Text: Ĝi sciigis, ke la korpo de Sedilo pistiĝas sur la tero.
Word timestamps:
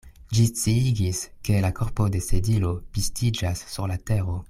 Ĝi 0.37 0.45
sciigis, 0.51 1.19
ke 1.49 1.61
la 1.67 1.71
korpo 1.81 2.09
de 2.17 2.21
Sedilo 2.31 2.73
pistiĝas 2.97 3.63
sur 3.77 3.93
la 3.93 4.01
tero. 4.13 4.39